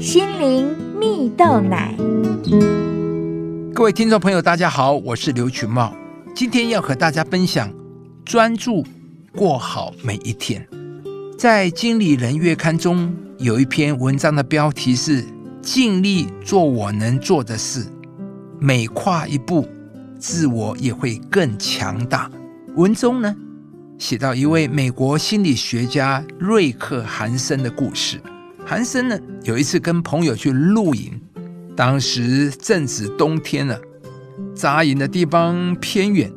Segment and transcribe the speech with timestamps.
[0.00, 0.66] 心灵
[0.98, 1.94] 蜜豆奶。
[3.74, 5.94] 各位听众朋友，大家好，我是刘群茂，
[6.34, 7.70] 今天要和大家分享
[8.24, 8.82] 专注
[9.36, 10.66] 过好每一天。
[11.36, 15.22] 在《经理人月刊》中有一篇文章的标题是
[15.60, 17.84] “尽力做我能做的事，
[18.58, 19.68] 每跨一步，
[20.18, 22.30] 自我也会更强大”。
[22.74, 23.36] 文中呢？
[23.98, 28.18] 写到一位美国心理学家瑞克·韩森的故事。
[28.70, 31.20] 韩森呢，有一次跟朋友去露营，
[31.76, 33.76] 当时正值冬天了，
[34.54, 36.32] 扎营的地方偏远，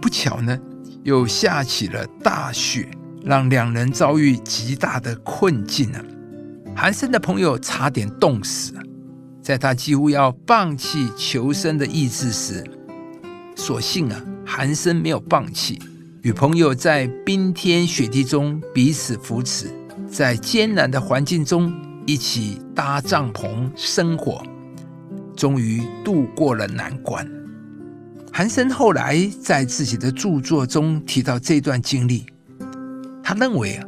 [0.00, 0.58] 不巧呢，
[1.04, 2.88] 又下起了大雪，
[3.22, 6.02] 让两人遭遇极大的困境啊。
[6.74, 8.72] 韩森的朋友差点冻死，
[9.42, 12.64] 在他几乎要放弃求生的意志时，
[13.54, 15.78] 所幸啊，韩森没有放弃。
[16.22, 19.68] 与朋友在冰天雪地中彼此扶持，
[20.10, 21.72] 在艰难的环境中
[22.06, 24.42] 一起搭帐篷生活，
[25.36, 27.28] 终于度过了难关。
[28.32, 32.26] 韩森后来在自己的著作中提到这段经历，
[33.22, 33.84] 他认为啊，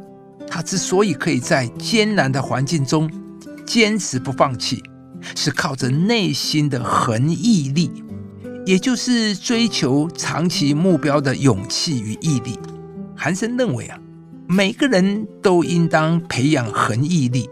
[0.47, 3.09] 他之所以可以在艰难的环境中
[3.65, 4.83] 坚持不放弃，
[5.35, 8.03] 是靠着内心的恒毅力。
[8.65, 12.59] 也就是追求长期目标的勇气与毅力。
[13.15, 13.97] 韩森认为啊，
[14.51, 17.47] 每个人都应当培养恒毅力。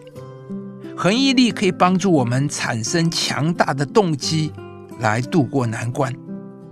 [0.97, 4.51] 恒毅力可以帮助我们产生强大的动机
[4.97, 6.11] 来度过难关。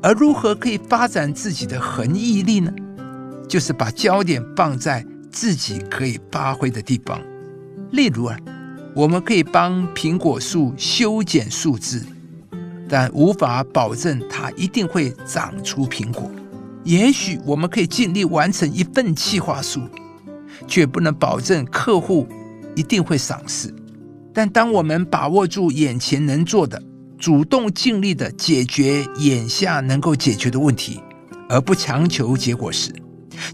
[0.01, 2.73] 而如何可以发展自己的恒毅力呢？
[3.47, 7.21] 就是把焦点放在自己可以发挥的地方。
[7.91, 8.35] 例如啊，
[8.95, 12.01] 我们可以帮苹果树修剪树枝。
[12.89, 16.31] 但无法保证它一定会长出苹果。
[16.83, 19.81] 也许我们可以尽力完成一份计划书，
[20.67, 22.27] 却不能保证客户
[22.75, 23.73] 一定会赏识。
[24.33, 26.81] 但当我们把握住眼前能做的，
[27.17, 30.99] 主动尽力的解决眼下能够解决的问题，
[31.47, 32.93] 而不强求结果时，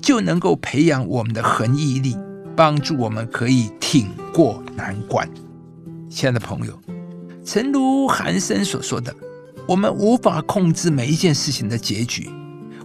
[0.02, 2.18] 就能够培养我们的恒毅力，
[2.56, 5.30] 帮助我们可以挺过难关。
[6.10, 6.80] 亲爱的朋友。
[7.44, 9.14] 诚如韩森所说的，
[9.68, 12.30] 我们无法控制每一件事情的结局，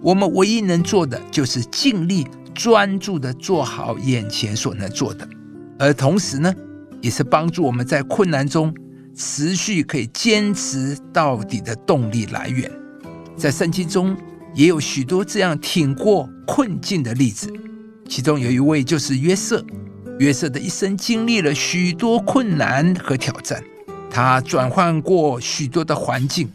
[0.01, 5.29] 我们唯一能做的就是尽力专注的做好眼前所能做的，
[5.79, 6.53] 而同时呢，
[7.03, 8.75] 也是帮助我们在困难中
[9.15, 12.71] 持续可以坚持到底的动力来源。
[13.37, 14.17] 在圣经中
[14.55, 17.53] 也有许多这样挺过困境的例子，
[18.09, 19.65] 其中有一位就是约瑟。
[20.19, 23.63] 约瑟的一生经历了许多困难和挑战。
[24.11, 26.49] 他转换过许多的环境，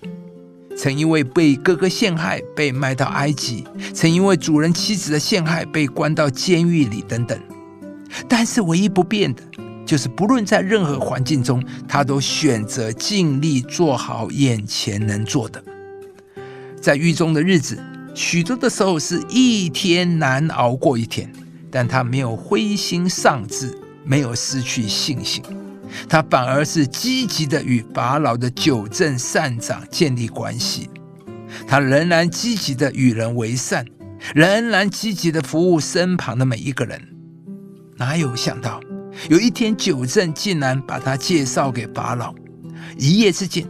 [0.82, 7.40] 曾因为被哥哥陷害被卖到埃及，曾因为主人妻子的陷害被关到监狱里等等。
[8.28, 9.44] 但是唯一不变的，
[9.86, 15.64] 就是不论在任何环境中，他都选择尽力做好眼前能做的。
[16.82, 17.78] 在狱中的日子，
[18.16, 21.32] 许多的时候是一天难熬过一天，
[21.70, 25.44] 但他没有灰心丧志，没有失去信心。
[26.08, 30.90] 他反而是积极的与法老的九正善长建立关系，
[31.68, 33.86] 他仍然积极的与人为善，
[34.34, 37.02] 仍然积极的服务身旁的每一个人。
[37.98, 38.80] 哪有想到
[39.30, 42.34] 有一天九正竟然把他介绍给法老，
[42.98, 43.66] 一夜之间，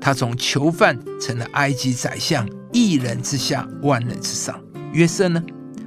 [0.00, 4.58] 他从囚犯成了埃及宰相，一人之下，万人之上。
[4.92, 5.42] 约瑟呢，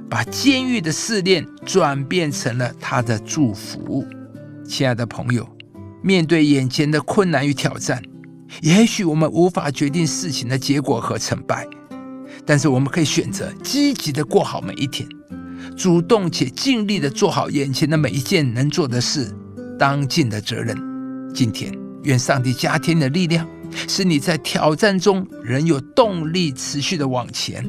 [0.08, 4.06] 把监狱的试炼转变成了他的祝福。
[4.64, 5.51] 亲爱的朋友。
[6.02, 8.02] 面对眼前的困难与挑战，
[8.60, 11.66] 也许我们无法决定事情的结果和成败，
[12.44, 15.08] 但是我们可以选择积极的过好每一天，
[15.76, 19.32] 主动且尽力的做好眼前的每一件能做的事，
[19.78, 20.76] 当尽的责任。
[21.32, 23.48] 今天，愿上帝加添的力量，
[23.88, 27.64] 使你在挑战中仍有动力持续的往前。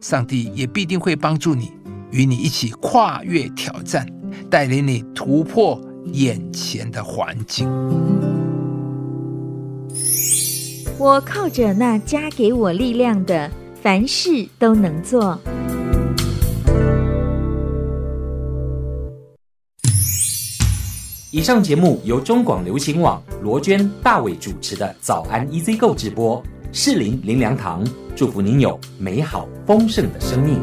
[0.00, 1.72] 上帝也必定会帮助你，
[2.10, 4.06] 与你一起跨越挑战，
[4.48, 5.80] 带领你突破。
[6.06, 7.68] 眼前的环境，
[10.98, 13.50] 我靠着那加给我力量的，
[13.80, 15.38] 凡事都能做。
[21.30, 27.82] 以上节目由中广流行网罗娟、大伟主持的《早安 EZ 购》直播，适林林良堂
[28.14, 30.60] 祝福您有美好丰盛的生命。